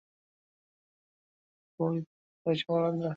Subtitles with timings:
[1.79, 3.09] যখন পরি তখনকার হিসাব আলাদা।